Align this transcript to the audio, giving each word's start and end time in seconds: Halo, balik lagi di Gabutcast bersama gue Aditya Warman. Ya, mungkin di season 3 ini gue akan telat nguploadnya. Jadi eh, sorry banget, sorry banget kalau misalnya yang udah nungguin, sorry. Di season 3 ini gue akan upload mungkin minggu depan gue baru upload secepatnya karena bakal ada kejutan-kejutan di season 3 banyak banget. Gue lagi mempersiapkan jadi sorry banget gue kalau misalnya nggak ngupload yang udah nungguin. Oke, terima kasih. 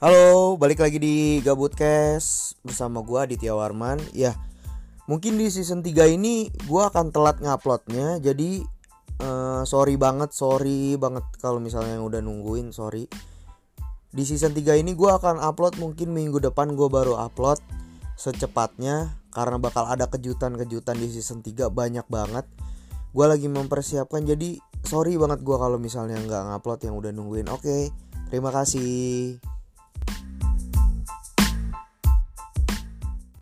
Halo, 0.00 0.56
balik 0.56 0.80
lagi 0.80 0.96
di 0.96 1.44
Gabutcast 1.44 2.56
bersama 2.64 3.04
gue 3.04 3.20
Aditya 3.20 3.52
Warman. 3.52 4.00
Ya, 4.16 4.32
mungkin 5.04 5.36
di 5.36 5.52
season 5.52 5.84
3 5.84 6.08
ini 6.08 6.48
gue 6.48 6.82
akan 6.88 7.12
telat 7.12 7.36
nguploadnya. 7.44 8.16
Jadi 8.16 8.64
eh, 9.20 9.62
sorry 9.68 10.00
banget, 10.00 10.32
sorry 10.32 10.96
banget 10.96 11.28
kalau 11.44 11.60
misalnya 11.60 12.00
yang 12.00 12.08
udah 12.08 12.24
nungguin, 12.24 12.72
sorry. 12.72 13.12
Di 14.08 14.24
season 14.24 14.56
3 14.56 14.80
ini 14.80 14.96
gue 14.96 15.10
akan 15.12 15.36
upload 15.36 15.76
mungkin 15.76 16.16
minggu 16.16 16.40
depan 16.40 16.72
gue 16.80 16.88
baru 16.88 17.20
upload 17.20 17.60
secepatnya 18.16 19.20
karena 19.36 19.60
bakal 19.60 19.84
ada 19.84 20.08
kejutan-kejutan 20.08 20.96
di 20.96 21.12
season 21.12 21.44
3 21.44 21.68
banyak 21.68 22.08
banget. 22.08 22.48
Gue 23.12 23.28
lagi 23.28 23.52
mempersiapkan 23.52 24.24
jadi 24.24 24.56
sorry 24.80 25.20
banget 25.20 25.44
gue 25.44 25.56
kalau 25.60 25.76
misalnya 25.76 26.16
nggak 26.24 26.56
ngupload 26.56 26.88
yang 26.88 26.96
udah 26.96 27.12
nungguin. 27.12 27.52
Oke, 27.52 27.92
terima 28.32 28.48
kasih. 28.48 29.49